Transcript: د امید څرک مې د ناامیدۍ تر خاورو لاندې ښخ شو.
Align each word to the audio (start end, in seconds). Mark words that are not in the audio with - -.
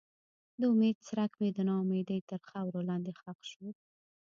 د 0.59 0.61
امید 0.73 0.97
څرک 1.07 1.31
مې 1.39 1.49
د 1.53 1.59
ناامیدۍ 1.69 2.19
تر 2.29 2.41
خاورو 2.49 2.87
لاندې 2.89 3.11
ښخ 3.19 3.39
شو. 3.51 3.67